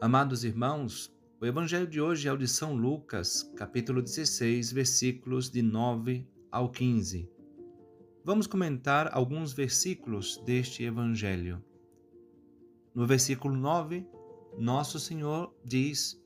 [0.00, 5.60] Amados irmãos, o evangelho de hoje é o de São Lucas, capítulo 16, versículos de
[5.60, 7.28] 9 ao 15.
[8.24, 11.60] Vamos comentar alguns versículos deste evangelho.
[12.94, 14.06] No versículo 9,
[14.56, 16.16] nosso Senhor diz: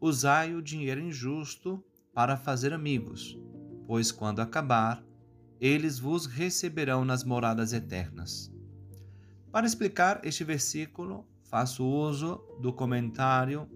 [0.00, 1.84] Usai o dinheiro injusto
[2.14, 3.38] para fazer amigos,
[3.86, 5.04] pois quando acabar,
[5.60, 8.50] eles vos receberão nas moradas eternas.
[9.52, 13.68] Para explicar este versículo, faço uso do comentário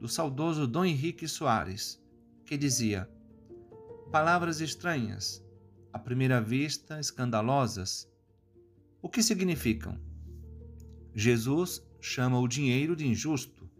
[0.00, 2.02] do saudoso Dom Henrique Soares,
[2.44, 3.08] que dizia:
[4.10, 5.40] Palavras estranhas,
[5.92, 8.10] à primeira vista escandalosas.
[9.00, 9.96] O que significam?
[11.14, 13.70] Jesus chama o dinheiro de injusto.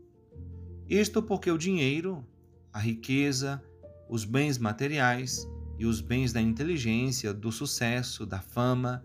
[0.88, 2.24] Isto porque o dinheiro,
[2.72, 3.60] a riqueza,
[4.08, 5.44] os bens materiais
[5.76, 9.04] e os bens da inteligência, do sucesso, da fama,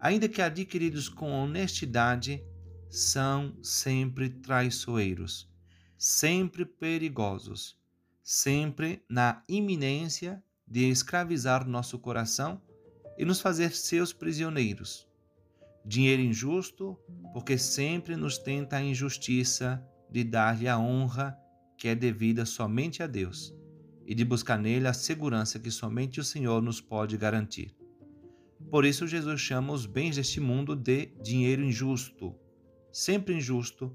[0.00, 2.42] ainda que adquiridos com honestidade,
[2.92, 5.50] são sempre traiçoeiros,
[5.96, 7.74] sempre perigosos,
[8.22, 12.60] sempre na iminência de escravizar nosso coração
[13.16, 15.08] e nos fazer seus prisioneiros.
[15.86, 16.98] Dinheiro injusto,
[17.32, 21.34] porque sempre nos tenta a injustiça de dar-lhe a honra
[21.78, 23.54] que é devida somente a Deus
[24.06, 27.74] e de buscar nele a segurança que somente o Senhor nos pode garantir.
[28.70, 32.36] Por isso, Jesus chama os bens deste mundo de dinheiro injusto,
[32.92, 33.90] sempre injusto,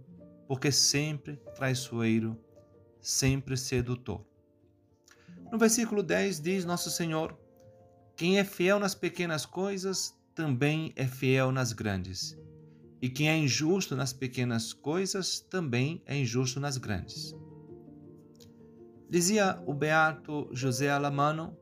[0.48, 2.36] porque sempre traiçoeiro,
[3.00, 4.26] sempre sedutor.
[5.52, 7.38] No versículo 10 diz Nosso Senhor:
[8.16, 12.38] Quem é fiel nas pequenas coisas, também é fiel nas grandes.
[13.00, 17.36] E quem é injusto nas pequenas coisas, também é injusto nas grandes.
[19.08, 21.56] Dizia o beato José Alamano: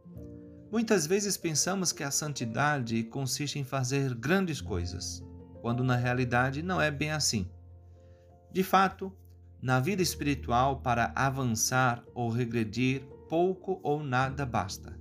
[0.72, 5.25] Muitas vezes pensamos que a santidade consiste em fazer grandes coisas
[5.66, 7.49] quando na realidade não é bem assim.
[8.52, 9.11] De fato,
[9.59, 14.95] na vida espiritual, para avançar ou regredir, pouco ou nada basta.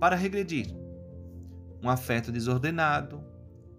[0.00, 0.74] Para regredir,
[1.80, 3.22] um afeto desordenado,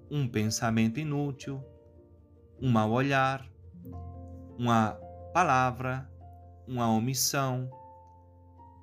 [0.10, 1.62] um pensamento inútil,
[2.62, 3.46] um mau olhar,
[4.58, 4.92] uma
[5.34, 6.10] palavra,
[6.66, 7.70] uma omissão,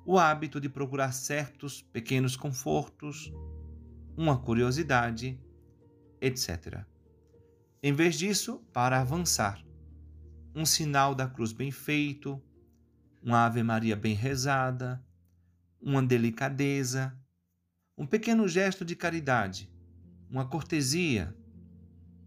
[0.05, 3.33] o hábito de procurar certos pequenos confortos,
[4.15, 5.41] uma curiosidade,
[6.21, 6.85] etc.
[7.87, 9.63] Em vez disso, para avançar,
[10.53, 12.43] um sinal da cruz bem feito,
[13.23, 15.01] uma Ave Maria bem rezada,
[15.81, 17.17] uma delicadeza,
[17.97, 19.71] um pequeno gesto de caridade,
[20.29, 21.33] uma cortesia,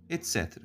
[0.08, 0.62] etc.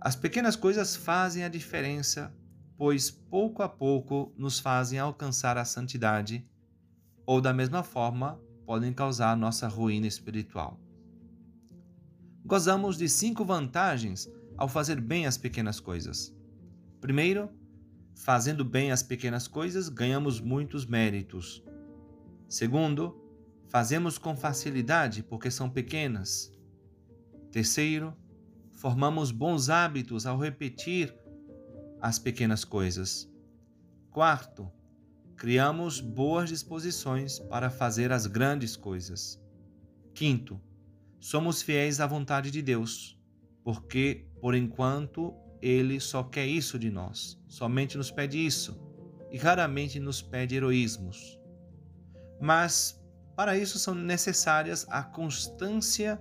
[0.00, 2.34] As pequenas coisas fazem a diferença,
[2.78, 6.48] pois pouco a pouco nos fazem alcançar a santidade,
[7.26, 10.80] ou da mesma forma podem causar nossa ruína espiritual
[12.44, 16.34] gozamos de cinco vantagens ao fazer bem as pequenas coisas.
[17.00, 17.50] Primeiro,
[18.14, 21.62] fazendo bem as pequenas coisas, ganhamos muitos méritos.
[22.48, 23.16] Segundo,
[23.68, 26.52] fazemos com facilidade porque são pequenas.
[27.50, 28.14] Terceiro,
[28.72, 31.14] formamos bons hábitos ao repetir
[32.00, 33.30] as pequenas coisas.
[34.10, 34.70] Quarto,
[35.36, 39.40] criamos boas disposições para fazer as grandes coisas.
[40.12, 40.60] Quinto,
[41.20, 43.20] somos fiéis à vontade de Deus,
[43.62, 48.80] porque, por enquanto, Ele só quer isso de nós, somente nos pede isso,
[49.30, 51.38] e raramente nos pede heroísmos.
[52.40, 52.98] Mas,
[53.36, 56.20] para isso, são necessárias a constância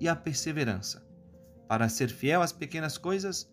[0.00, 1.06] e a perseverança.
[1.68, 3.48] Para ser fiel às pequenas coisas,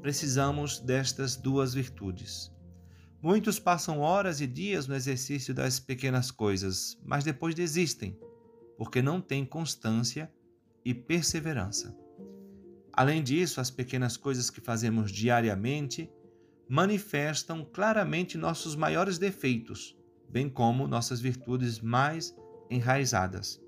[0.00, 2.50] precisamos destas duas virtudes.
[3.22, 8.18] Muitos passam horas e dias no exercício das pequenas coisas, mas depois desistem
[8.80, 10.32] porque não tem constância
[10.82, 11.94] e perseverança.
[12.90, 16.10] Além disso, as pequenas coisas que fazemos diariamente
[16.66, 19.94] manifestam claramente nossos maiores defeitos,
[20.30, 22.34] bem como nossas virtudes mais
[22.70, 23.60] enraizadas.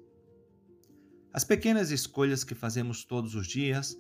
[1.31, 3.95] As pequenas escolhas que fazemos todos os dias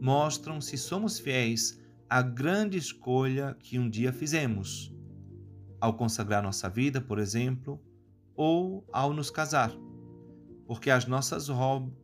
[0.00, 1.78] mostram se somos fiéis
[2.08, 4.90] à grande escolha que um dia fizemos,
[5.78, 7.78] ao consagrar nossa vida, por exemplo,
[8.34, 9.70] ou ao nos casar
[10.66, 11.48] porque as nossas,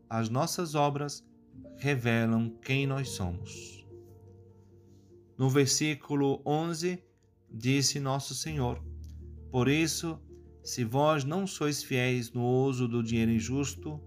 [0.08, 1.24] as nossas obras
[1.76, 3.86] revelam quem nós somos.
[5.36, 7.02] No versículo 11,
[7.50, 8.82] disse Nosso Senhor:
[9.50, 10.20] Por isso,
[10.62, 14.00] se vós não sois fiéis no uso do dinheiro injusto,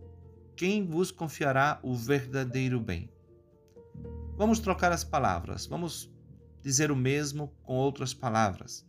[0.56, 3.10] quem vos confiará o verdadeiro bem?
[4.38, 6.10] Vamos trocar as palavras, vamos
[6.62, 8.88] dizer o mesmo com outras palavras.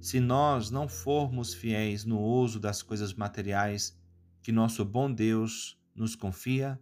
[0.00, 3.98] Se nós não formos fiéis no uso das coisas materiais
[4.44, 6.78] que nosso bom Deus nos confia,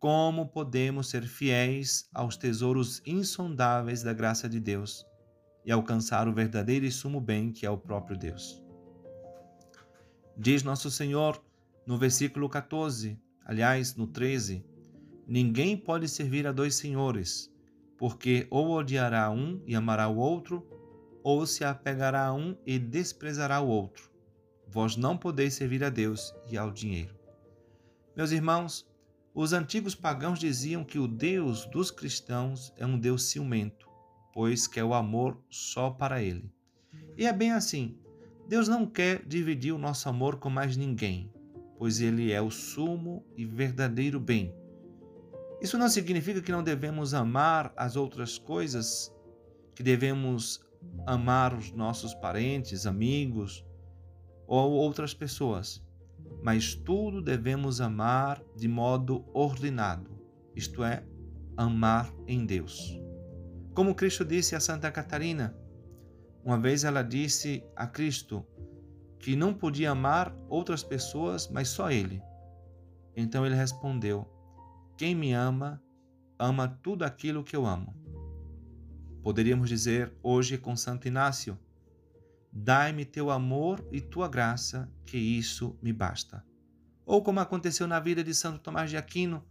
[0.00, 5.06] como podemos ser fiéis aos tesouros insondáveis da graça de Deus
[5.64, 8.60] e alcançar o verdadeiro e sumo bem que é o próprio Deus.
[10.36, 11.40] Diz nosso Senhor
[11.86, 14.66] no versículo 14, aliás, no 13:
[15.24, 17.48] Ninguém pode servir a dois senhores,
[17.96, 20.66] porque ou odiará um e amará o outro,
[21.22, 24.15] ou se apegará a um e desprezará o outro.
[24.68, 27.14] Vós não podeis servir a Deus e ao dinheiro.
[28.16, 28.86] Meus irmãos,
[29.34, 33.88] os antigos pagãos diziam que o Deus dos cristãos é um Deus ciumento,
[34.32, 36.50] pois quer o amor só para ele.
[37.16, 37.98] E é bem assim.
[38.48, 41.32] Deus não quer dividir o nosso amor com mais ninguém,
[41.78, 44.54] pois ele é o sumo e verdadeiro bem.
[45.60, 49.12] Isso não significa que não devemos amar as outras coisas,
[49.74, 50.60] que devemos
[51.06, 53.64] amar os nossos parentes, amigos
[54.46, 55.84] ou outras pessoas
[56.42, 60.10] mas tudo devemos amar de modo ordenado,
[60.54, 61.04] isto é,
[61.56, 63.00] amar em Deus.
[63.74, 65.56] Como Cristo disse a Santa Catarina,
[66.44, 68.46] uma vez ela disse a Cristo
[69.18, 72.22] que não podia amar outras pessoas, mas só Ele.
[73.16, 74.24] Então ele respondeu:
[74.96, 75.82] Quem me ama,
[76.38, 77.92] ama tudo aquilo que eu amo.
[79.22, 81.58] Poderíamos dizer hoje com Santo Inácio:
[82.58, 86.42] Dai-me teu amor e tua graça, que isso me basta.
[87.04, 89.46] Ou como aconteceu na vida de Santo Tomás de Aquino,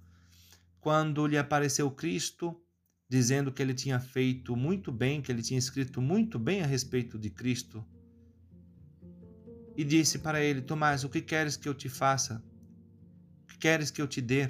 [0.82, 2.60] quando lhe apareceu Cristo,
[3.08, 7.20] dizendo que ele tinha feito muito bem, que ele tinha escrito muito bem a respeito
[7.20, 7.86] de Cristo.
[9.78, 12.44] E disse para ele: Tomás, o que queres que eu te faça?
[13.44, 14.50] O que queres que eu te dê?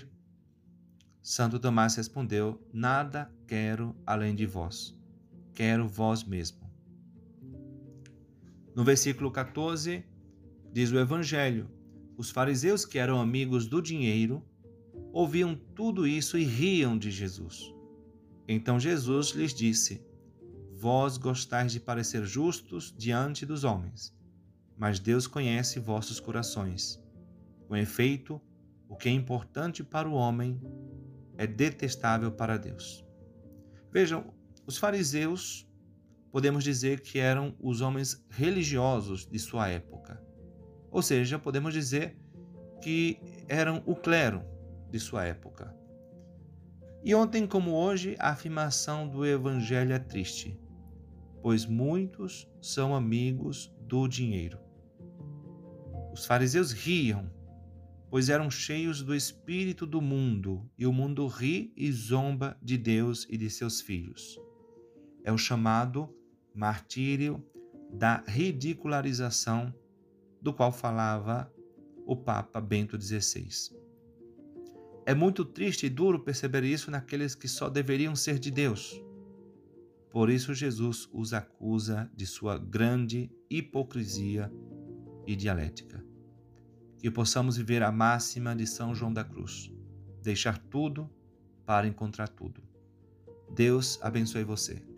[1.21, 4.97] Santo Tomás respondeu: Nada quero além de vós.
[5.53, 6.64] Quero vós mesmo.
[8.75, 10.03] No versículo 14,
[10.73, 11.69] diz o Evangelho:
[12.17, 14.43] os fariseus que eram amigos do dinheiro
[15.13, 17.73] ouviam tudo isso e riam de Jesus.
[18.45, 20.05] Então Jesus lhes disse:
[20.73, 24.13] Vós gostais de parecer justos diante dos homens,
[24.77, 27.01] mas Deus conhece vossos corações.
[27.69, 28.41] Com efeito,
[28.89, 30.61] o que é importante para o homem
[31.37, 33.05] é detestável para Deus.
[33.91, 34.33] Vejam,
[34.67, 35.65] os fariseus
[36.35, 40.21] podemos dizer que eram os homens religiosos de sua época.
[40.91, 42.19] Ou seja, podemos dizer
[42.83, 43.17] que
[43.47, 44.43] eram o clero
[44.91, 45.73] de sua época.
[47.05, 50.59] E ontem, como hoje, a afirmação do Evangelho é triste,
[51.41, 54.59] pois muitos são amigos do dinheiro.
[56.11, 57.31] Os fariseus riam,
[58.09, 63.25] pois eram cheios do espírito do mundo, e o mundo ri e zomba de Deus
[63.29, 64.37] e de seus filhos.
[65.23, 66.13] É o chamado
[66.55, 67.43] martírio
[67.91, 69.73] da ridicularização
[70.41, 71.51] do qual falava
[72.05, 73.75] o Papa Bento XVI.
[75.05, 79.01] É muito triste e duro perceber isso naqueles que só deveriam ser de Deus.
[80.09, 84.51] Por isso, Jesus os acusa de sua grande hipocrisia
[85.27, 86.03] e dialética.
[86.99, 89.71] Que possamos viver a máxima de São João da Cruz:
[90.21, 91.09] deixar tudo
[91.65, 92.63] para encontrar tudo.
[93.53, 94.94] Deus abençoe você.